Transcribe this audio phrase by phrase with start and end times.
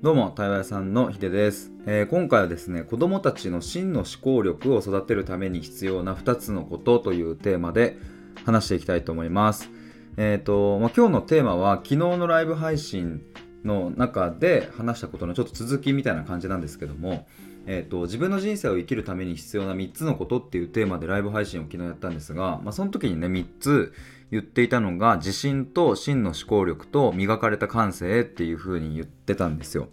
[0.00, 7.96] どうも、対話屋さんのヒデです、えー、今回はですね、子供たちの真の思考力を育てるために必要な2つのことというテーマで
[8.44, 9.68] 話していきたいと思います。
[10.16, 13.22] えっ、ー、と、まあ、今日のテーマは昨日のライブ配信
[13.64, 17.26] の中で話したことのちょっと続きみたいな感じなんですけども、
[17.70, 23.92] えーと、自分の人生を生きるために必要な3つのことっていうテーマでライブ配信を昨日やったんですが、まあ、その時にね3つ
[24.30, 29.88] 言っていたのが自信と真の思考力と磨かれた感性っていう風に言ってたんですよ。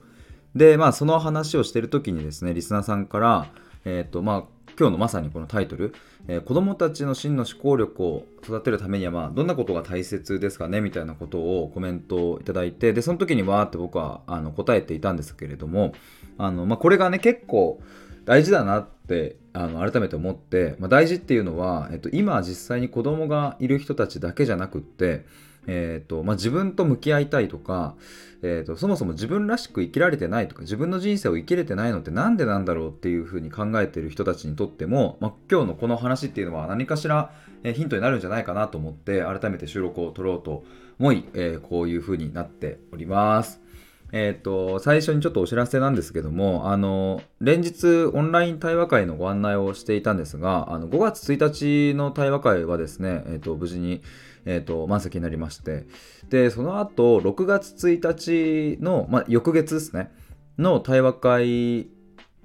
[0.55, 3.47] で、まあその話をしてる時にですね、リスナーさんから、
[3.83, 5.93] えっ、ー、と、まあ今日のまさにこのタイトル、
[6.27, 15.93] えー、子供たちの真の思考力を育てるためには、まあ、どんなことが大切ですかねみたいなことをコメントをいただいて、で、その時にわーって僕はあの答えていたんですけれども、
[16.37, 17.81] あの、まあ、これがね、結構
[18.25, 25.25] 大事だなってあの改めて思って、まあ、大事っていうのは、えっと、今実際に子供がいる人たちだけじゃなくって、
[25.67, 27.95] えーとまあ、自分と向き合いたいとか、
[28.41, 37.31] えーと、そもそも自分らしく生きられてないとか自分の人生を生きれてないのって何でなんだろうっていうふうに考えてる人たちにとっても、まあ、今日のこの話っていうのは何かしら、
[37.63, 40.63] えヒントになるんじゃないかなと思って改めて収録を取ろうと
[40.99, 43.65] 思い、えー、こういうふうになっております。
[44.11, 54.01] え、ー、と、最初にちょっとお知らせなんですけども、あの、連日オンライン対話会のご案内をしていたんですが、あの5月1日の対話会はですね、え、ー、と、無事に、
[54.45, 55.85] えーと、満席になりまして。
[56.29, 60.11] でその後6月1日の、まあ、翌月ですね。
[60.57, 61.87] の対話会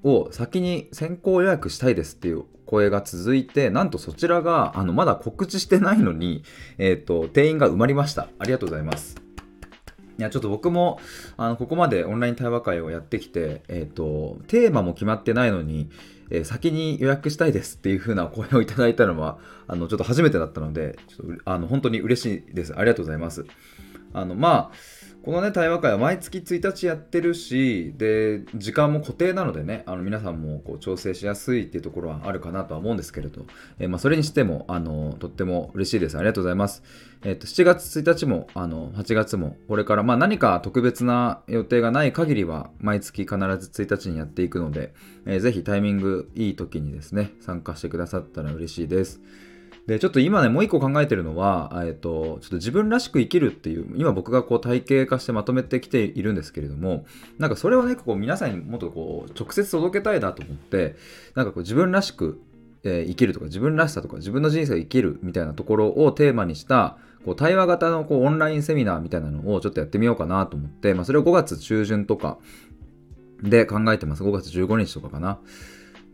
[0.03, 6.43] を先に先行予約したいですっていう声が続いてなんとそちらがあのまだ告知してないのに、
[6.79, 8.29] えーと、定員が埋まりました。
[8.39, 9.30] ありがとうございます。
[10.21, 11.01] いやちょっと僕も
[11.37, 15.91] あのここまでオンライン対話会をやってきて、えーとテーマも決まってないのに
[16.31, 22.75] えー、先に予約したいですっていう風な声をいただいたのは、あの、ちょっと初めてだったので、ちょっとあの本当に嬉しいです。
[22.77, 23.45] ありがとうございます。
[24.13, 24.77] あの、まあ、
[25.23, 33.45] このね、対話会は毎月1日やってるし、で、時間も固定なのでね、あの皆さんもこう調整しやすいっていうところはあるかなとは思うんですけれど、
[33.79, 36.17] えー、まあ、それにしても、あの、とっても嬉しいです。
[36.17, 36.83] ありがとうございます。
[37.23, 44.95] えっ、ー、と、7月1日も、あの、8月も、これから、まあ、何か特別な予定がない限りは、毎月必ず1日にやっていくので、
[45.27, 49.21] えー、ぜひタイミングいい時にですね、参加してくださったら嬉しいです。
[49.87, 57.05] で、ちょっと今ね、もう一個考えてるのは、えっと、ちょっと自分らしく生きるっていう、今僕がこう体系化してまとめてきているんですけれども、
[57.39, 60.97] なんかそれをね、こう皆さんにもっとこう、直接届けたいなと思って、
[61.35, 62.41] なんかこう自分らしく、
[62.83, 72.39] えー、生きるとか、自分らしさとか、自分の人生を生きるみたいなところをテーマにした、こう対話型のこうオンラインセミナーみたいなのをちょっとやってみようかなと思って、まあ、それを5月中旬とか
[73.43, 74.23] で考えてます。
[74.23, 75.39] 5月15日とかかな。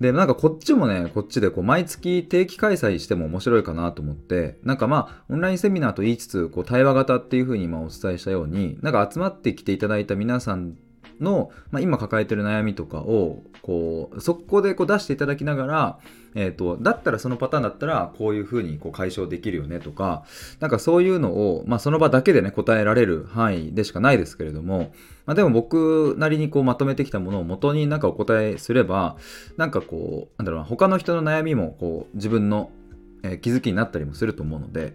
[0.01, 10.75] で、なんかこっちもね、こっちでこう毎月定期開催しても面白いかなと思って、なんかまあ、オンラインセミナーと言いつつ、こう対話型っていうふうに今お伝えしたように、なんか集まってきていただいた皆さん
[11.21, 15.99] の、まあ、今抱えてる悩みとかをこうそこでこう出していただきながら、
[16.35, 20.25] えーと、だったらそのパターンだったらこういうふうにこう解消できるよねとか
[20.61, 24.93] なんかそういうのを、まあ、その場だけでね答えられる範囲でしかないですけれども、
[25.25, 29.17] まあ、でも僕なりにこうまとめてきたものを元になんかお答えすれば
[29.57, 32.71] なんかこうなんだろうな他の人の悩みもこう自分の、
[33.23, 34.95] え、気づきになったりもすると思うので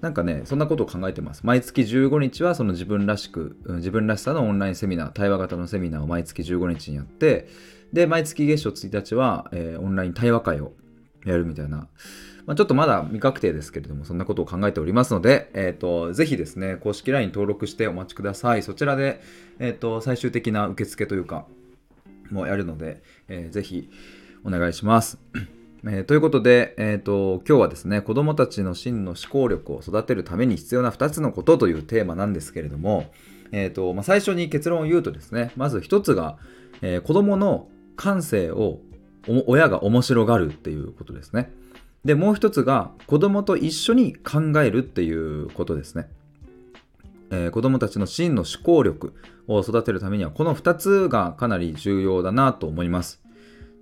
[0.00, 1.42] なんかね、そんなことを考えてます。
[1.44, 7.48] 毎月15日はその自分らしく、自分らしさのオンラインセミナー、対話型のセミナーを毎月15日にやって、
[7.92, 10.72] で、毎月月初1日は、えー、オンライン対話会を
[11.24, 11.88] やるみたいな、
[12.46, 18.62] まあ、ちょっとまだ未確定ですけれども、そんなことを考えておりますので、えっ、ー、と、ぜひですね、公式 LINE 登録してお待ちください。
[18.62, 19.20] そちらで、
[19.58, 21.46] えっ、ー、と、最終的な受付というか、
[22.30, 23.90] もやるので、えー、ぜひ
[24.44, 25.18] お願いします。
[25.84, 33.10] えー、ということで、えーと、今日はですね子どもたちの真の思考力を育てるために必要な2つのことというテーマなんですけれども、
[33.50, 36.36] えーとまあ、最初に結論を言うとですねまず1つが、
[36.82, 38.80] えー、子どもの感性を
[39.46, 41.50] 親が面白がるっていうことですね。
[42.04, 46.08] でもう1つが子どもと一緒に考えるっていうことですね、
[47.30, 49.12] えー、子どもたちの真の思考力
[49.46, 53.19] を育てるためにはこの2つがかなり重要だなと思います。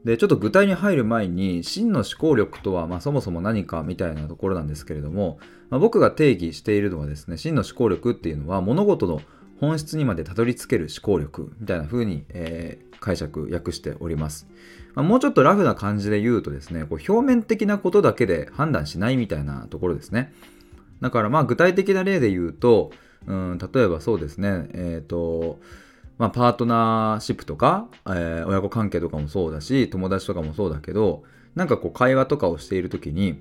[0.09, 5.39] で、ちょっと具体に入る前に、真の思考力とは、まあ、そもそも何かみたいなところなんですけれども、
[5.69, 9.21] まあ、僕が定義しているのはですね、真の思考力っていうのは、物事の
[9.61, 14.49] 本質にまでたどり着ける思考力みたいな風に、えー、解釈、訳しております。
[14.95, 20.33] まあ、もうちょっとラフな感じで言うとですね、こう表面的なことだけで判断しないみたいなところですね。
[21.03, 22.93] だからまあ具体的な例で言うと、
[23.27, 25.61] うん、例えばそうですね、えっ、ー、と、
[26.19, 31.23] まあ、パートナーシップとか、えー、親子関係とかもそうだし、友達とかもそうだけど、
[31.55, 33.41] なんかこう会話とかをしている時に、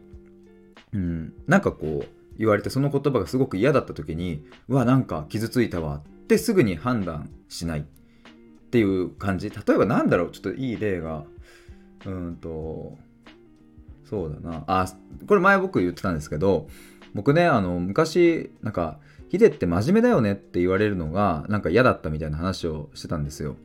[0.94, 2.08] うん、なんかこう
[2.38, 7.86] 言われてその言葉がすごく嫌だった時に、うわ、なんか傷ついたわってすぐに判断しない。
[8.68, 11.24] っていう感じ例えばなんだろうちょっといい例が
[12.06, 12.98] うんと
[14.04, 14.88] そうだなあ
[15.26, 16.68] これ前僕言ってたんですけど
[17.14, 23.58] 僕ねあの昔なんかヒデって真面目だよねって言われるのがなんか嫌だったみたいな話をしてたんですよ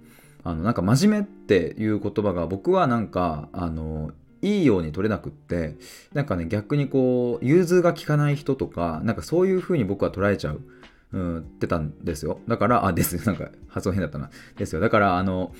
[0.44, 4.10] あのなんか真面目っていう言葉が僕はなんかあの
[4.40, 5.76] いいように取れなくって
[6.12, 10.60] なんかね逆にこう融通が利かない人とかなんかそういう風に僕は捉えちゃう
[11.12, 12.40] うん、ってたんですよ。
[12.48, 14.30] だから、あ、ですなんか発音変だったな。
[14.56, 14.80] ですよ。
[14.80, 15.54] だから、あの、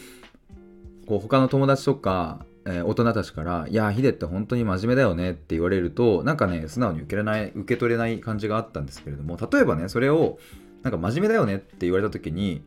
[1.07, 10.39] こう他の友達とか、えー、大人たちから「いやヒデって本当に真面目だよね」って言われるとなんかね素直に受けれない受け取れない感じがあったんですけれども例えばねそれを
[10.83, 12.63] なんか真面目だよねって言われた時に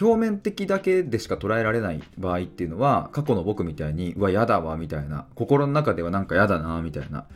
[0.00, 7.26] 表面的だけでしか捉えられない場合っていうのは過去の僕みたいに「うわやだわ」みたいな心の中ではなんかやだなみたいな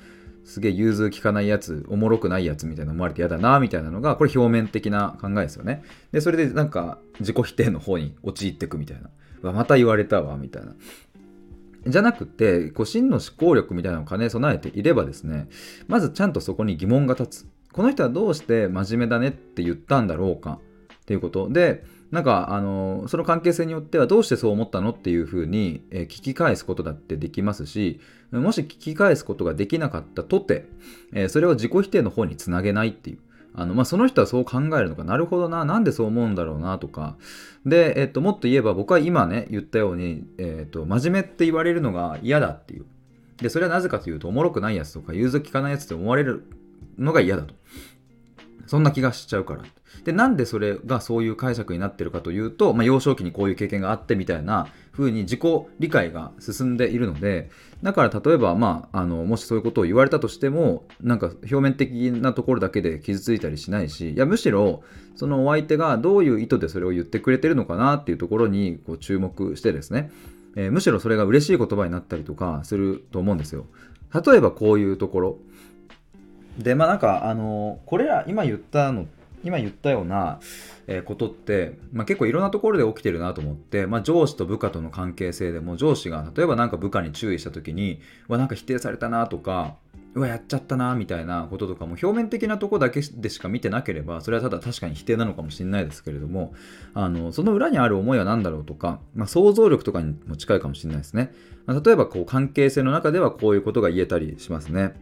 [0.45, 5.83] すげえ融通きかないやつおもろくないやつみたいな思われて嫌だなみたいなのがこれ表面的な考えですよね。
[6.13, 9.09] でそれでなんか自己否定の方に陥ってくみたいな。
[9.43, 10.75] うわまた言われたわみたいな。
[11.87, 15.49] じゃなくてこう真の思考力みたいなのを兼ね備えていればですね
[15.87, 17.47] まずちゃんとそこに疑問が立つ。
[17.73, 20.61] この人はどうして真面目だねって言ったんだろうか
[20.95, 21.51] っていうこと。
[21.51, 27.99] でなんかあのその関係性によってはどうしてそう思ったのっていうふうに、え聞き返すことだってできますし
[28.31, 30.67] もし聞き返すことができなかったとて、
[31.13, 33.19] えそれを自己否定の方につなげないっていう。
[33.57, 35.05] あのまあ、その人はそう考えるのか。
[35.05, 35.65] なるほどな。
[35.65, 37.17] なんでそう思うんだろうなとか。
[37.65, 42.85] で、えっと、もっと言えば僕は今ね言ったように、えっと、真面目って言われるのが嫌だっていう。
[43.37, 46.45] でそれはなぜかというとおもろくないやつとか融通きかないやつって思われる
[46.99, 47.55] のが嫌だと。
[48.67, 49.63] そんな気がしちゃうから。
[50.05, 55.41] でなんでそれがそういう解釈になってるかというと、まあ、幼少期にこういう経験があってみたいな風に自己
[55.81, 57.51] 理解が進んでいるので
[57.83, 64.83] だから例えば、まあ、あのもしそういうことを言われたとしてもなんか表面的なところだけで傷ついたりしないしいやむしろ
[65.17, 70.11] そのお相手がどういう意図でそれを言ってくれてるのかなっていうところにこう注目してですね、
[70.57, 73.67] えー、むしろそれが嬉しい言葉になったりとかすると思うんですよ。
[74.15, 75.39] 例えばこういうところ
[76.57, 79.07] でまあなんかあのこれら今言ったの
[79.43, 80.39] 今言ったような
[81.05, 89.77] ことって、まあ、結構いろんなところで起きてるなと思って、まあ、上司と部下との関係性でも上司が例えば何か部下に注意した時にうわなんか否定されたなとか
[90.15, 96.55] うわやっちゃったなみたいなこととかも表面的なとこだけでしか見てなければそれはただ確かに否定なのかもしれないですけれども
[96.95, 101.33] あのその裏にある思いは何だろうとか、まあ、想像力とかにも近いかもしれないですね、
[101.67, 104.95] まあ、例えばこう関係性の中ではこういうことが言えたりしますね。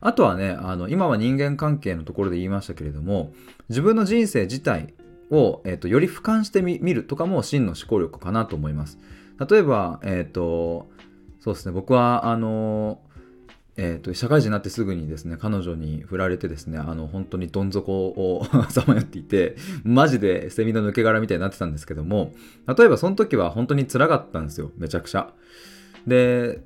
[0.00, 3.32] あとはね、あの今は人間関係のところで言いましたけれども、
[3.68, 4.94] 自分の人生自体
[5.30, 8.98] を、えーと、より俯瞰してみるとかも真の思考力かなと思います。
[9.48, 10.88] 例えば、えっ、ー、と、
[11.40, 13.00] そうですね、僕は、あの、
[13.80, 19.54] えーと、社会人になってすぐにですね彼女に振られてですねあの本当にどん底を さまよっていて
[19.84, 22.32] マジでセミの抜け殻みたいになってたんですけども
[22.66, 25.32] 例えばその時は本当につらかったんですよめちゃくちゃ
[26.08, 26.60] で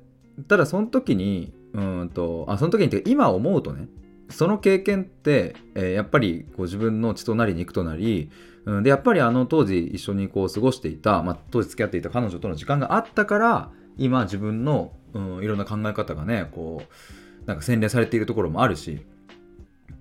[0.47, 3.87] ただその時にうんとあその時にて今思うとね
[4.29, 8.31] その経験って、えー、やっぱりこう自分の血となり肉となり、
[8.65, 19.05] うん、でやっぱりあの当時一緒にこう過ごしていた、まあ、当時付き合っていた彼女との時間があったから今自分の、うん、いろんな考え方がねこうなんか洗練されているところもあるし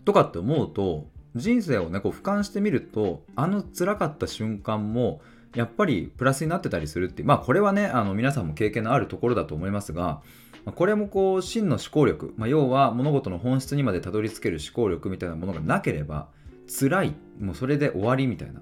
[0.04, 5.20] とかって思うと人生をねこう俯瞰してみるとあの辛かった瞬間も
[5.54, 10.22] やっぱりプラスになってたりするってまあこれはねあの皆さんも経験のあるところだと思いますが
[10.70, 16.28] これもこう真の思考力、まあ、要は物事の本質にまでたどり着ける思考力みたいなものがなければ
[16.68, 17.14] 辛い。
[17.40, 18.60] もうそれで終わりみたいな。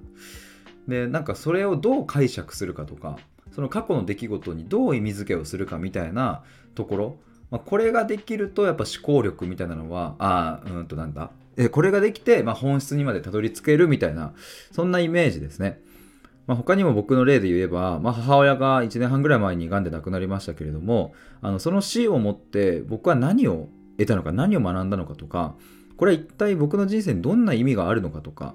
[0.89, 3.19] でなんかそれをどう解釈するかとか
[3.53, 6.43] その過去の出来事にどう意味付けをするかみたいな
[6.75, 7.17] ところ、
[7.51, 11.31] まあ、これができるとやっぱ思考力みたいなのはああうんとなんだ。
[11.57, 14.33] えこれができて、まあ、本質にまでたどり着けるみたいな
[14.73, 15.81] そんなイメージですね。
[16.47, 23.69] まあ、他にも僕の例で言えば、まあ、母親が1年半ぐらい前に癌で亡くなりましたけれどもあのその死をもって僕は何を
[23.99, 25.55] 得たのか何を学んだのかとか
[25.97, 28.55] これは一体僕の人生にどんな意味があるのかとか、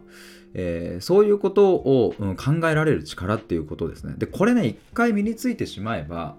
[0.56, 4.16] えー、そういうことを、うん、考えられる力っていうことですね。
[4.18, 6.38] でこれね一回身についてしまえば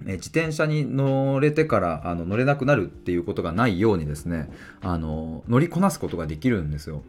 [0.00, 7.02] 自転車に乗れてからあの乗れなくなるっていうことがないようにですねあの乗りこなすことができるんですよ。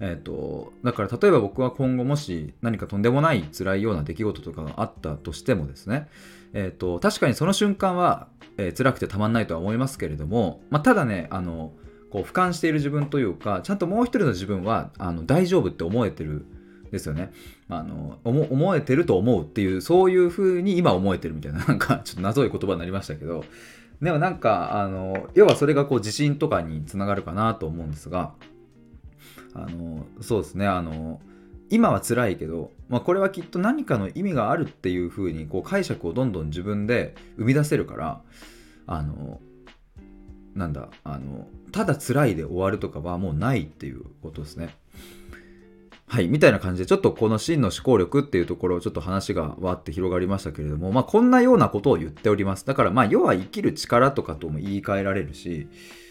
[0.00, 6.08] えーと、だから例えば僕は今後もし何かとんでもない辛いような出来事とかがあったとしてもですね、
[6.54, 11.72] えーと、確かにその瞬間は、えー、辛くてたまんないとは思いますけれども、まあ、ただねあの
[12.10, 16.44] こう俯瞰している自分というかちゃんともう一人の自分はあの大丈夫って思えてる
[16.90, 17.30] ですよね。
[17.68, 23.44] あの思えてると思うっていうそういう風に今思えてるみたいな なんかちょっと謎い言葉になりましたけど
[24.02, 28.32] でもなんかあの要はそれがこう自信とかにつながるかなと思うんですが
[29.54, 31.20] あのそうですねあの
[31.70, 38.20] 今は辛いけど、まあ、これはきっと何かの意味があるっていう風にこう解釈をどんどん自分で生み出せるから
[38.86, 39.40] あの
[40.54, 44.74] なんだあのただ辛いで終わるとかはもうないっていうことですね。
[46.08, 52.66] はい、みたいな感じで、ちょっとこの真の思考力っていうところをちょっと話がわって広がりましたけれども、まあこんなようなことを言っております。
[52.66, 55.68] だからまあ要は生きる力とかとも言い換えられるし、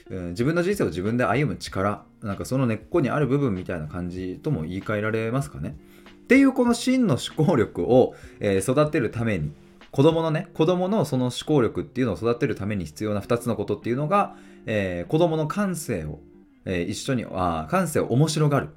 [0.10, 5.76] うん、自分の人生を自分で歩む力、なんかその根っこにある部分みたいな感じとも言い換えられますかね。
[6.24, 9.52] っていうこの真の思考力を、えー、育てるために、
[9.92, 14.36] 子供のね、子供のその思考力っていうのを育てるために必要な2つのことっていうのが、
[14.66, 16.20] えー、子供の感性を、
[16.66, 18.70] えー、一緒に、あ感性を面白がる。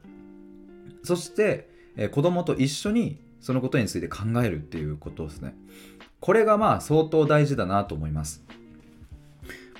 [1.03, 5.55] そして、えー、子供と一緒にそのことについて考えるっていうことですね。
[6.21, 8.45] これがまあ相当大事だなと思います。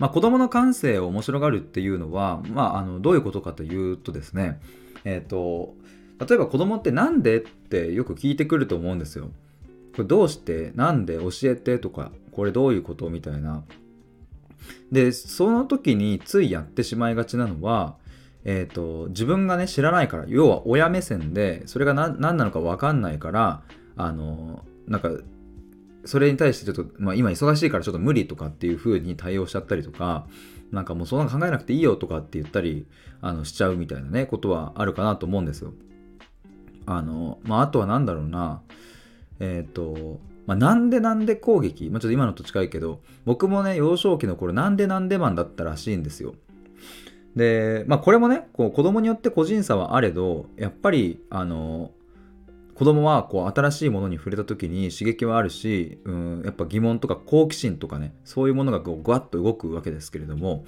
[0.03, 4.61] まあ、子供の感性を面白がるっていうのは、まあ、あのどういうことかというとですね、
[5.05, 5.77] えっ、ー、と、
[6.19, 9.31] 例えば子供ってなんでってよく聞いてくると思うんですよ。
[9.95, 13.63] これどうしてなんで教えてとか、これどういうことみたいな。
[14.91, 17.95] で、その時についやってしまいがちなのは、
[18.45, 23.63] えーと、自分がね知らないから要は親目線でそれが何なのか分かんないから
[23.97, 25.11] あのなんか
[26.05, 30.27] それに対してちょっと、まあ、今忙しいからちょっと無理とかっていう風に対応しちゃったりとか
[30.73, 32.87] なんかもうそんな考えなくていいよとかって言ったり
[33.21, 35.73] あのしちゃうみたいなねことはあるかなと思うんですよ。
[36.87, 38.63] あのまああとは何だろうな
[39.39, 46.35] えっ、ー、とまあ、なんでなんで攻撃、まあ、ちょっと今のと近いけど僕もね幼少期の頃なんでなんでマンだったらしいんですよ。
[47.37, 51.91] で、まあ、これもね、こう子供によって個人差はあれど、やっぱり、あの、
[52.83, 60.65] 子供はこう新しいものに触れた時に刺激はあるし、うん、やっぱ疑問とか好奇心とかねそういうものがこうグワッと動くわけですけれども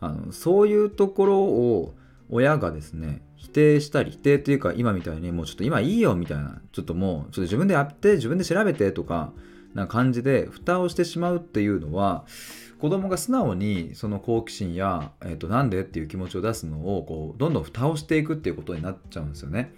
[0.00, 1.94] あのそういうところを
[2.30, 9.32] 親がですね否定したり否定というか今みたいにもうちょっと今いいよみたいなちょっともうちょっと自分でやって自分で調べてとか
[9.72, 12.24] な感じで蓋をしてしまうっていうのは
[12.80, 19.72] 子供が素直にその好奇心や、えー、となんでっていう気持ちを出すのをこうどんどん蓋をしていくっていうことになっちゃうんですよね。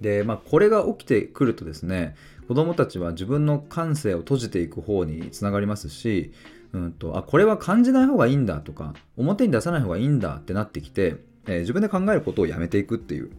[0.00, 2.14] で、まあ、これが起きてくるとですね
[2.46, 6.32] 子供たちは自分の感性を閉じていく方につながりますし、
[6.72, 13.30] うんと、あこれは感じない方がいいんだとか表に出さない方がいいんだってなってきて、えー、自分で考えることをやめていくっていう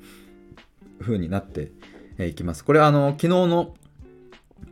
[1.01, 1.71] 風になって
[2.19, 2.65] いきます。
[2.65, 3.73] これあの昨日の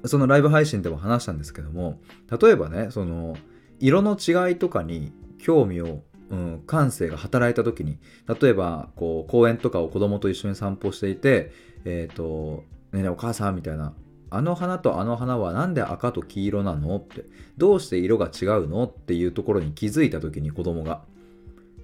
[0.06, 2.00] そのライブ配信でも話したんですけども
[2.40, 3.38] 例えばねその
[3.80, 7.98] 色の違いとかに興味を、うん、感性が働いた時に
[8.42, 11.52] 例えばこう公園とかを子供と一緒に散歩していて
[11.86, 13.94] えっ、ー、とねえお母さんみたいな
[14.30, 17.26] あの花とあの花は何で赤と黄色なのって
[17.58, 21.02] どうして色が違うのっていうところに気づいた時に子供が。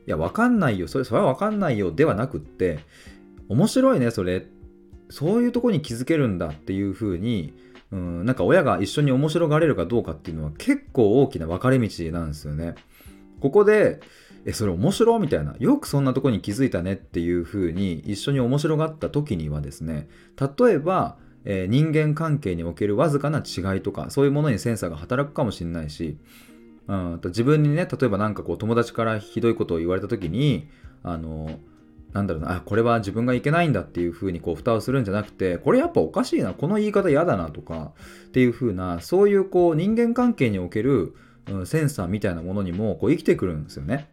[0.06, 0.90] いやわかんないよ。
[0.90, 2.80] それそれはわかんないよではなくって
[3.48, 4.48] 面白いねそれ。
[5.10, 7.54] そういうとこに気づけるんだっていうふうに
[7.94, 12.74] うん、なんか親が一緒に面白がれるかどうかっていうのは結構大きな分かれ道なんですよね。
[13.40, 14.00] ここで、
[14.46, 15.56] え、それ面白みたいな。
[15.60, 20.10] よくそんなとこに気づいたねっていう風に一緒に面白がった時にはですね、
[20.40, 26.18] 例えば、えー、人間関係におけるわずかな違いとか、そういうものにセンサーが働くかもしれないし、
[26.88, 30.68] うん、自分にね、例えば何かこう友達からひどいことを言われた時に、
[31.04, 31.60] あの、
[32.12, 37.94] なんだろうな、あ、これは自分がいけないんだっていうふうにこう蓋をするんじゃなくて、これやっぱおかしいな、この言い方嫌だなとか
[38.28, 41.16] っていうふうな、そういうこう人間関係における、
[41.50, 44.12] うん、センサーみたいなものにもこう生きてくるんですよね。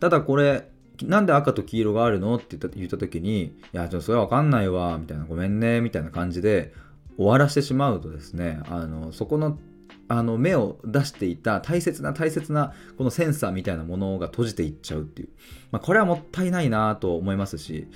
[0.00, 0.68] ただこれ、
[1.02, 6.74] なんで赤と黄色があるのって言った時に、いや、ちょっとそれはわかんないわ、みたいな、ごめんね、みたいな感じで
[7.16, 9.58] 終わらせてしまうとですね、あの、そこの
[10.10, 15.28] あの目を出していた大切な大切なこのセンサーみたいなものが閉じていっちゃうっていう、
[15.70, 17.86] まあ、これはもったいないなと思いますし、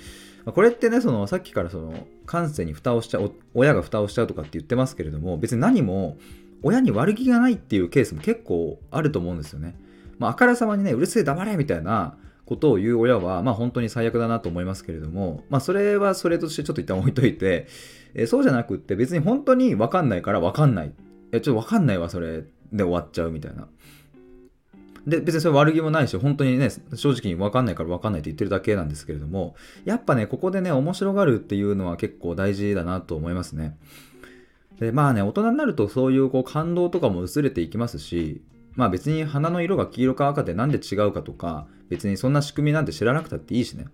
[0.45, 6.17] ま、これってねそのさっきからその感性に蓋をしちゃう親が蓋をしちゃうとかって言ってますけれども別に何も
[6.63, 9.75] 親に悪気がないっていうケースも結構あると思うんですよね。
[10.19, 17.67] まあ、あからさまにねうるせえ黙れみたいなことを言う親は、まあ、本当に最悪だなと思いますけれども、まあ、それはそれとしてちょっと一旦置いといて、
[18.13, 20.93] えそうじゃなくって別に本当に分かんないから分かんない
[21.35, 23.67] や、ちょっとわかんないわ、それで終わっちゃうみたいな。
[25.05, 33.77] で、別にそれ悪気もないし、本当にね、正直に分かんないから分かんないって言ってるだけなんですけれども、やっぱね、ここでね、面白がるっていうのは結構大事だなと思いますね。
[34.79, 38.41] で、まあね、大人になるとそういうこう感動とかも薄れていきますし、
[38.75, 43.85] まあ別に花の色が黄色か赤でなんで違うかとか、別にそんな仕組みなんて知らなくたっていいしね。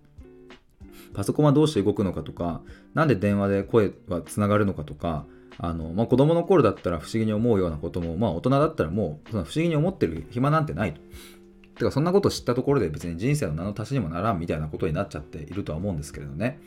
[1.14, 2.62] パソコンはどうして動くのかとか、
[2.94, 5.26] なんで電話で声はつながるのかとか、
[5.58, 11.00] あの、まあ、子供の頃だったら不思議に思うようなことも、まあ、大人だったらもう、その不思議に思ってる暇なんてないと。
[11.76, 16.60] てか、そんなこと知ったところで別に人生の名の足しにもならんみたいなことになっちゃっているとは思うんですけれどね。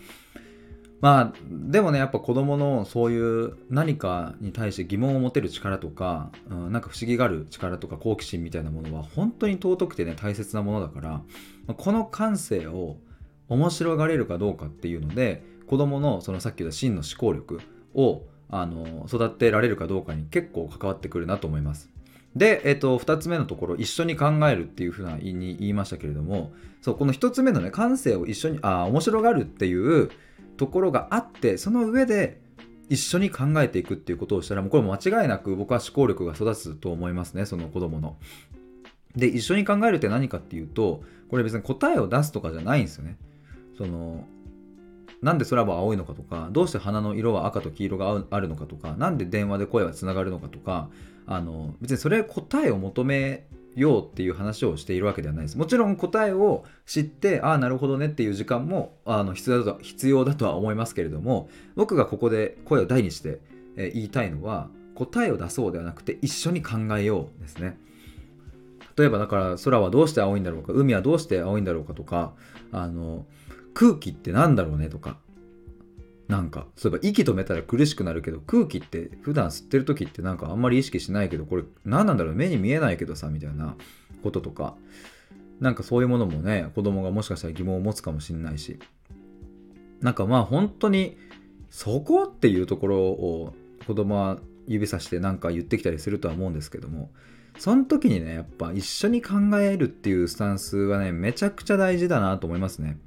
[1.01, 11.21] まあでもねやっぱ子供のそういう何かに対して疑問を持てる力とか、うん、なんか不思議がある力とか好奇心みたいなものは本当に尊くてね大切なものだから
[11.75, 12.97] この感性を
[13.49, 17.59] 面白がれるかどうかっていうので子供のそのさっき言った真の思考力
[17.93, 21.94] をあの育てられるかどうかに結構関わってくるなと思います。
[22.35, 26.51] で、えっと、2つ目のところ一緒に考えるっていうふうな言いましたけれども
[26.81, 30.11] そうこの1つ目のね感性を一緒にあ面白がるっていう
[30.57, 32.41] ところがあってその上で
[32.89, 38.17] 一緒に考えていくっていうことをしたらもうこれ間違いなく僕は思考力が育つと思いますねその子供の。
[39.15, 43.17] で一緒に考えるって何かっていうとこれ別に答えを出すとかじゃないんですよね。
[43.77, 44.27] その
[45.21, 50.89] なんで空は青いのかとかどうして花の色は赤と黄色があるのかとか何で電話で声はつながるのかとか
[51.27, 55.57] あの別にそれ答えを求めようっていう話をしているわけではないです。
[55.57, 63.41] もちろん答えを知ってああなるほどねっていう時間もあの必要だと必要だとは思いますけれども僕がここで声を大にして、
[63.75, 67.77] え言いたいのは答えを出そうではなくて一緒に考えようですね。
[68.97, 72.33] 例えばだから空はどうして青いんだろうか海はどうして青いんだろうかとか
[72.71, 73.25] あの
[73.73, 75.17] 空気って何だろうねとか
[76.27, 83.75] なんかそういえば息止めたら苦しくなるけど空気って普段吸ってる時ってなんかあんまり意識しないけどこれ何なんだろう目に見えないけどさみたいな
[84.23, 84.75] こととか。
[85.59, 88.77] なんかそういうものもね子供がもしかしたら疑問を持つかもしんないし。
[90.01, 91.17] なんかまあ本当に
[91.69, 93.53] そこっていうところを
[93.87, 97.11] 子供は指さしてなんか言ってきたりするとは思うんですけども
[97.57, 102.97] その時にねやっぱ一緒に考えるっていうスタンスはねめちゃくちゃ大事だなと思いますね。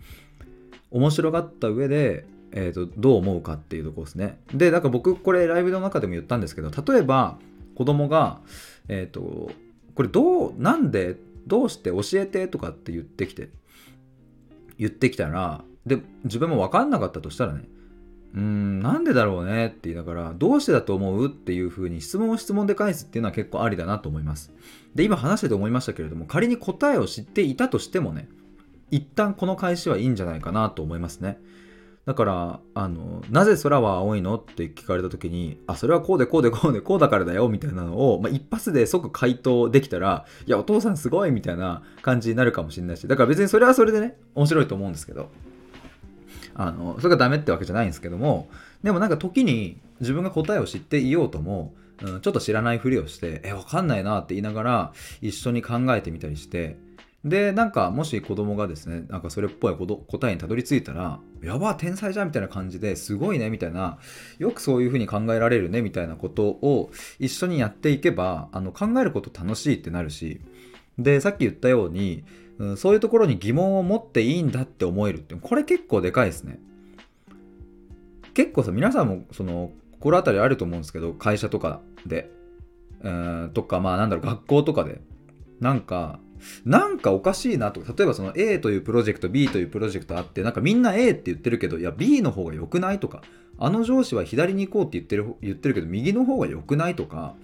[0.91, 4.41] 面白がった上でえーと、どう思うかっていうとこですね。
[4.55, 7.39] で、なんか僕これライブの中でも言ったんですけど、例えば
[7.75, 8.41] 子供が、
[8.89, 9.53] えっ、ー、と、
[9.95, 13.51] これどう、なんで、どうして教えてとかって言ってきて、
[14.79, 17.63] 言ってきたら、で、自分も分かんなかったとしたらね、
[18.35, 24.53] うーん、なんでだろうねって言いながら、どうしてだと思うっていうふうに質問を質問で返すっていうのは結構ありだなと思います。
[24.95, 28.29] で、今話してて思いましたけれども、仮に答えを知っていたとしてもね、
[28.91, 31.39] 一旦この返しはいいんじゃないかなと思いますね。
[32.09, 34.39] だからあのなぜ空は青いの？
[34.39, 45.29] って聞かれた時にあそれはこうでこうでこうでこうだからだよみたいなのを、まあ、一発で即回答できたらいやお父さんすごいみたいな感じになるかもしれないしだから別にそれはそれでね面白いと思うんですけど
[46.55, 48.49] あのそれがダメってわけじゃないんですけども
[48.83, 56.79] でもなんか時に自分が答えを知っていようとも、うん、ちょっと知らないふりをしてえわかんないなって言いながら一緒に考えてみたりして
[57.29, 63.99] でなんかもし子供がですねなんかそれっぽい答えにたどり着いたらやば天才じゃんみたいな感じですごいねみたいな
[64.39, 70.41] よくそういうふうに考えられるねみたいなことを一緒にやっていけばあの考えること楽しいってなるし
[70.99, 72.25] でさっき言ったように、
[72.59, 76.59] うん、そういうところに疑問を持っていいんだって思えるってこれ結構でかいですね。
[78.35, 82.31] 結構さ皆さんもその心当たりあると思うんですけど会社とかで、
[83.03, 85.01] えー、とかまあなんだろう学校とかで
[85.61, 86.21] なんか
[86.65, 87.81] なんかおかしいなと。
[87.81, 93.23] か例えばその A というプロジェクト B というプロジェクトあってなんかみんな A って言ってるけどいや B の方が良くないとか
[93.59, 97.35] あの上司は左に行こうって言ってる言ってるけど右の方が良くないとか、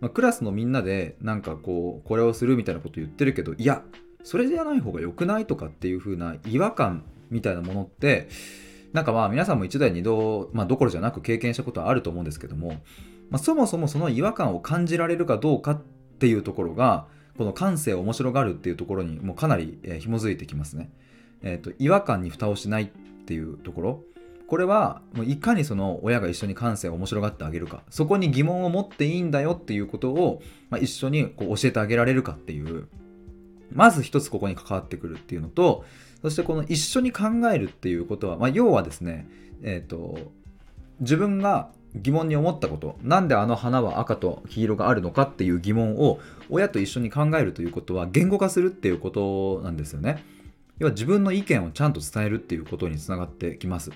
[0.00, 3.82] まあ、クラスのみんなでなんかこうこれをするみたいなこと言ってるけどいや
[4.24, 8.28] それじゃない方が良くないとかっていう風な違和感みたいなものって
[8.92, 12.80] なんかまあ皆さんも一度や二度、まあ、どころじゃなく経験したことはあると思うんですけども、
[13.30, 15.82] まあ、そもそもその違和感を感じられるかどうかっ
[16.18, 20.90] ていうところがこの感性を面白がるっていうところにもうかなり、えー、紐づいてきますね。
[21.42, 22.86] えーと、違和感に蓋をしないっ
[23.26, 24.02] ていうところ。
[24.46, 27.82] これはもういかにその親が一緒に感性を面白がってあげるか。
[27.90, 32.88] そこに疑問を持っていいんだよっていうことを、まあ、一緒にこう教えてあげられるかっていう。
[33.72, 35.84] まず一つここに関わってくるっていうのと
[36.22, 39.26] そしてこの一緒に考えるっていうことは、まあ、要はですね、
[39.62, 40.18] えーと
[41.00, 46.18] 自分が疑問に思ったことなんであの花は赤と黄色があるのかっていう疑問を
[46.50, 50.24] 親と一緒に考えるということは言語化するっていうことなんですよね。
[50.78, 53.92] 要は自分の意見をちゃんと伝えるっていうことにつながってきます。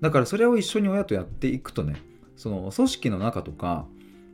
[0.00, 1.96] だからそれを一緒に親とやっていくとね
[2.36, 3.86] その組織の中とか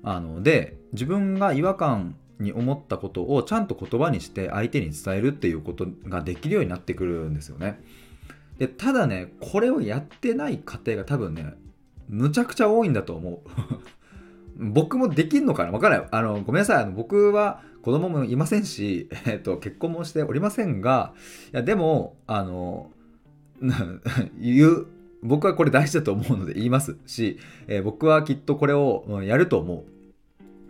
[0.03, 7.81] あので自分が違和感に思ったことをちゃんと言葉にして相手に伝えるっていうことができるようになってくるんですよね。
[8.59, 11.55] でただねこれをやってない家庭が多分ね
[12.09, 13.41] むちゃくちゃ多いんだと思う
[14.57, 15.73] 僕もできんのかな？
[15.73, 16.09] わからない。
[16.11, 16.83] あの、ごめんなさい。
[16.83, 21.13] あの、僕は子供もいませんし、 えっ、と、結婚もしておりませんが、
[21.53, 22.91] いや、でも、あの、
[24.41, 24.87] 言う、
[25.23, 29.85] 僕はこれ大事だと思うので言いますし、えー、僕はきっとこれをやると思う。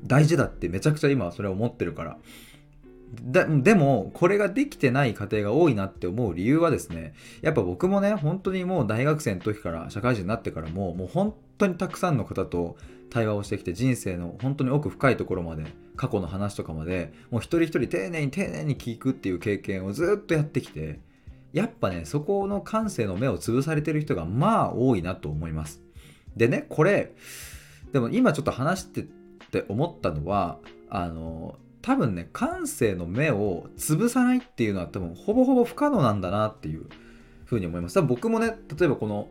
[0.07, 2.19] 大事だってめちゃくちゃ今それを思ってるから。
[3.15, 12.77] でもこれができてない家庭が多いなって思う理由はですねやっぱ僕もね本当にもう大学生の時から社会人になってからももう本当にたくさんの方と
[13.11, 15.65] 対話をしてきて人生の本当に奥深いところまで
[15.97, 21.01] 過去の話とかまでもう一人一人丁寧に丁寧に聞くっていう経験をずっとやってきて
[21.53, 25.81] やっぱねそこの感性の目を潰されてる人がまあ多いなと思います。
[26.37, 27.15] でねこれ
[27.93, 29.05] でも今ちょっと話してっ
[29.53, 30.59] て思ったのは
[30.91, 36.87] あの多分ね感性の目を潰さないっていうのは多分ほぼほぼ不可能なんだなっていう
[37.45, 37.95] ふうに思います。
[37.95, 39.29] 多分僕もね例えばこの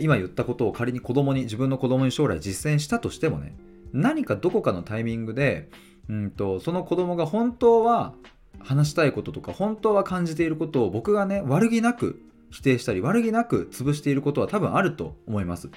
[0.00, 3.54] 今言ったことを仮に子供に自分の子供に将来実践したとしてもね
[3.92, 5.68] 何かどこかのタイミングで
[6.08, 8.14] うんとその子供が本当は
[8.60, 15.68] 話したいこととか本当は感じていることを僕がね悪気なく否定したり悪気なく潰していることは多分あると思います。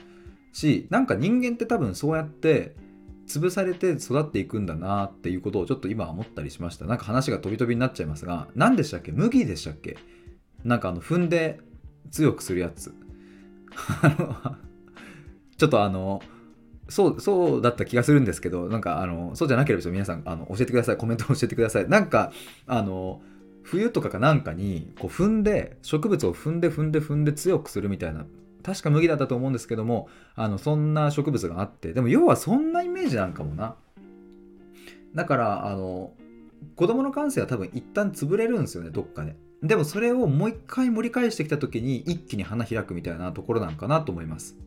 [0.54, 2.74] しなんか人間って多分そうやって
[3.28, 6.86] 潰されて育っていくんだなっていうことをちょっと今思ったりしました。
[6.86, 9.12] なんか話が飛び飛びになっちゃいますが何でしたっけ？
[9.12, 9.98] 麦でしたっけ？
[10.64, 11.60] なんかあの踏んで
[12.12, 12.94] 強くするやつ。
[15.58, 16.22] ちょっとあの
[16.88, 20.98] そうそうだった気がするんですけどなんかあのそうじゃなければ皆さんあの教えてください。
[20.98, 21.90] コメント教えてください。
[21.90, 22.32] なんか
[22.68, 23.22] あの
[23.64, 28.28] 冬とかかなんかにこう踏んで植物を踏んで踏んで踏んで強くするみたいな
[28.66, 33.76] 確か麦だったと思うんですけどもあのそんな植物があってでも要はそんなイメージなんかもな。
[35.14, 36.12] だからあの
[36.76, 39.36] 子供の感性は多分一旦潰れるんですよねどっかで。
[39.62, 44.58] でもそれをもう一回盛り返してきた時に一気に花開くみたいなところなんかなと思います。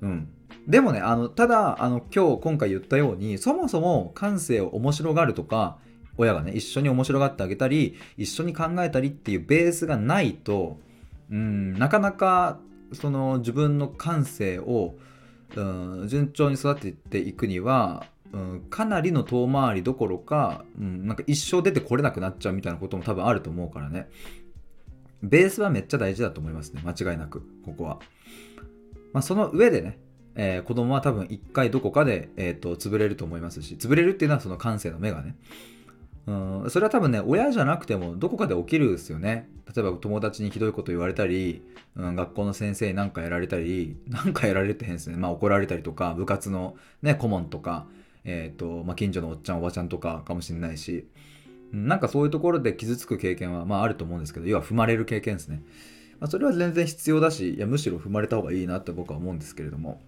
[0.00, 0.28] うん。
[0.66, 5.78] でもねあのただあの今日今回言ったようにそもそも感性を面白がるとか
[6.16, 10.78] 親がね一緒に面白がってあげたり一緒に考えたりっていうベースがないと
[11.30, 12.58] うんなかなか
[12.92, 14.94] その自分の感性を、
[15.56, 15.62] う
[16.04, 24.08] ん、順調に育てていくには、うん、かなりの遠回りどころか、うん、なんか一生出てこれなくなっちゃうみたいなことも多分あると思うからね。
[25.22, 26.82] ベースはめっちゃ大事だと思いますね。
[26.84, 27.42] 間違いなく。
[27.64, 27.98] ここは、
[29.12, 29.98] まあ、その上でね
[30.40, 35.36] えー、子供は多分一回どこかで、えーと、潰れると思いますし潰れるっていうのはその感性の目がね。
[36.28, 36.70] うん。
[36.70, 39.48] それは多分ね親じゃなくてもどこかで起きるんですよね。
[39.74, 41.62] 例えば友達にひどいこと言われたり、
[41.96, 45.16] うん、学校の先生に何かやられたり何かやられてへんですね。
[45.16, 47.86] まあ怒られたりとか部活のね顧問とか
[48.24, 50.92] えっ、ー、と、まあ、近所のおっちゃんおばちゃんとかかもしれないし。
[50.92, 51.06] うん
[51.70, 55.62] なんかそういうところで傷つく経験はまああると思うんですけど要は踏まれる経験ですね、
[56.18, 60.00] まあ、それは全然必要だしいやむしろ踏まれた方がいいなって僕は思うんですけれども。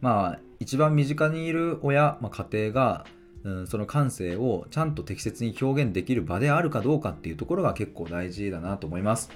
[0.00, 3.06] まあ一番身近にいる親、まあ、家庭が、
[3.44, 9.30] うん、その感性をちゃんと適切に表現できる場であるかどうかっていうところが結構大事だなと思います。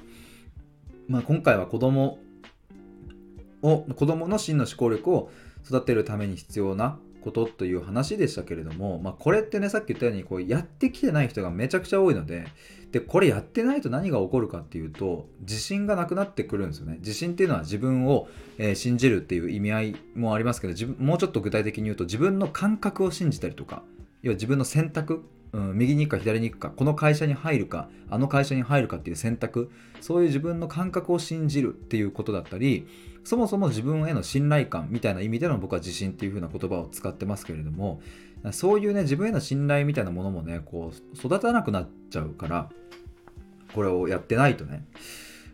[1.08, 2.18] まあ、今回は子供
[3.62, 5.30] を子供の真の思考力を
[5.64, 12.46] 育てるために必要なことという話でしたけれども、まあ、これってねさっき言ったようにこうやってきてない人がめちゃくちゃ多いので
[12.92, 16.98] でこれやってないと何が起こるかっていうと自信がなくなってくるんですよね。
[16.98, 18.28] 自信っていうのは自分を、
[18.58, 23.82] えー、信じるっていう意味合いもありますけど自分もうちょっと具体的に言うと自分の感覚を信じたりとか
[24.22, 32.86] 要は自分の選択うん、右に行くか左に行くかこの会社に入るかあの会社に入るかっていう選択そういう自分の感覚を信じるっていうことだったり
[33.24, 38.00] そもそも自分への信頼感みたいな意味での僕は自信っていう風な言葉を使ってますけれども
[38.50, 42.70] そういうね自分への信頼みたいなものもねこう育たなくなっちゃうから
[43.72, 44.84] これをやってないとね。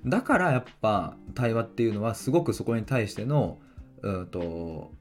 [0.07, 3.59] だからやっぱ対話っていうのはすごくそこに対しての
[4.03, 4.92] うんと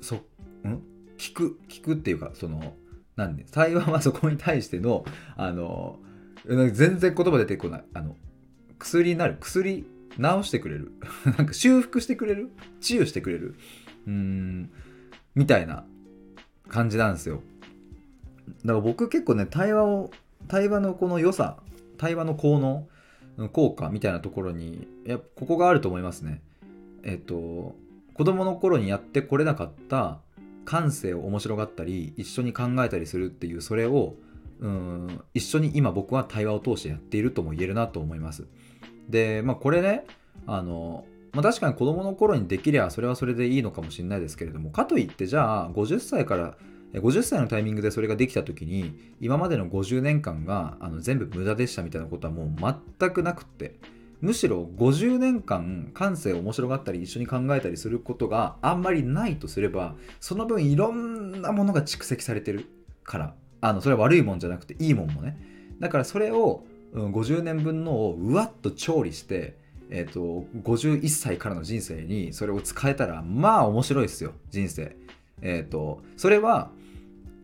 [0.00, 0.82] そん？
[1.18, 2.74] 聞く聞くっていうかその
[3.16, 5.04] なんで対話はそこに対しての
[5.36, 5.98] あの
[6.46, 7.84] 全然言葉出てこない。
[7.94, 8.16] あの
[8.78, 9.36] 薬になる。
[9.40, 9.84] 薬
[10.16, 10.92] 治してくれる。
[11.38, 12.50] なんか修復してくれる。
[12.80, 13.54] 治癒してくれる。
[14.06, 14.70] うん
[15.34, 15.86] みたいな。
[16.68, 17.42] 感じなんですよ。
[18.64, 20.10] だから僕結構ね対話を
[20.48, 21.58] 対話のこの良さ
[21.98, 22.86] 対話の効能
[23.52, 26.40] 効果みたいなところにやここがあると思いますね。
[27.02, 27.74] えっと
[28.14, 30.20] 子供の頃にやってこれなかった
[30.64, 34.14] 感性を面白がったり一緒に考えたりするっていうそれを
[34.60, 38.46] うん一緒に今僕は対話を通してやっているとも言えるなと思います。
[39.08, 40.04] でまあこれね
[40.46, 46.54] あの、まあ、確かに子供の頃にできりゃそれはそれでいいのかもしれないですけれどもかといってじゃあ50歳から
[46.92, 53.74] 50歳のタイミングでそれができた時に今までの50年間があの全部無駄でしたみたいなことはもう全くなくって
[54.20, 62.66] むしろ50年間感性を面白がったり一緒に考えたりすることがあんまりないとすればその分いろんなものが蓄積されてる
[63.02, 65.36] からあのそれは悪いもんじゃなくていいもんもね。
[65.80, 69.58] だからそれを、50年分のをうわっと調理して
[69.96, 74.96] えーと、51歳からの人生にそれを使えたらまあ面白いですよ人生。
[75.40, 76.72] えーと、それは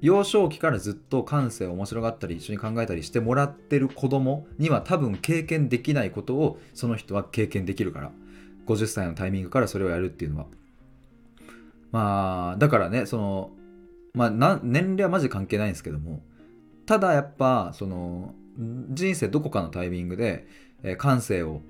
[0.01, 8.11] 幼少期からずっと感性を面白がったり一緒に考えたりしてもらってる子供には多分経験できないことをその人は経験できるから。
[8.67, 10.47] 50歳のタイミングからそれをやるっていうのは。
[11.93, 13.51] まあだからねその
[14.13, 16.23] まあ年齢はマジ関係ないんですけども。
[16.85, 18.35] ただやっぱその
[18.91, 20.47] 人生どこかのタイミングで、
[20.99, 21.63] 感性を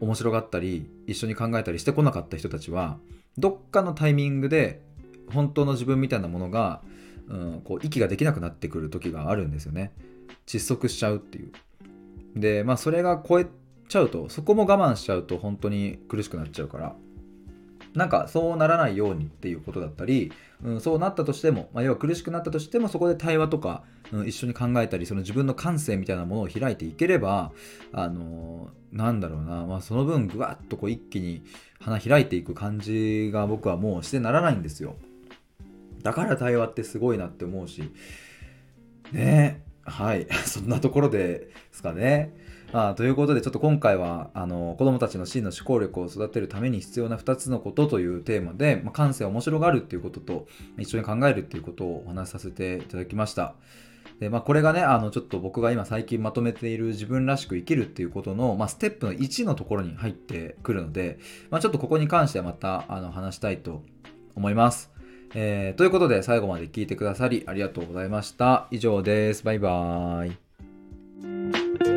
[0.00, 2.98] 面白がったり一緒に考えたりしてこなかった人たちは
[3.38, 4.82] どっかのタイミングで
[5.32, 6.82] 本当の自分みたいなものが、
[7.28, 9.92] うん、こう息ができなくなってくる時があるんですよね。
[10.46, 11.52] 窒息しちゃうっていう。
[12.36, 13.46] でまあそれが超え
[13.88, 16.96] ちゃうとそこも我慢しちゃうと本当に苦しくなっちゃうから。
[17.96, 20.32] なんかそうならないようにっていうことだったり、
[20.62, 23.82] うん、そうなったとしても、まあ、要は苦しくなったとしてもそこで対話とか、
[24.12, 27.52] うん、一緒に考えたりその自分の感性みたいなものを開いていければ
[27.92, 31.42] あのー、なんだろうな、まあ、その分ぐわっとこう一気に
[31.80, 34.96] 花開いていく感じが僕はもうしてならないんですよ。
[36.02, 37.90] だから対話ってすごいなって思うし
[39.10, 40.26] ねはい。
[40.44, 42.32] そんなところですかね。
[42.72, 50.46] あということでちょっと今回はあの子どもたちの真の思考力を育てるために必要な2つのことというテーマで、まあ、感性面白がるっていうことと
[50.78, 53.54] 一緒に考えるっていうことをお話しさせていただきました。
[54.20, 61.18] でまあ、これがねあのちょっと僕が今最近まとめている自分らしく生きるっていうことの、まあ、ステップの1のところに入ってくるので、
[61.50, 63.82] まあ、ちょっとここに関してはまたあの話したいと
[64.34, 64.90] 思います。
[65.34, 68.68] えー、ということで最後まで聞いてくださりありがとうございました。
[68.70, 69.44] 以上です。
[69.44, 70.32] バイバー
[71.92, 71.95] イ。